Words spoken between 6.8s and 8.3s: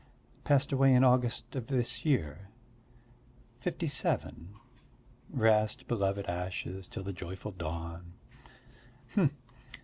till the joyful dawn!"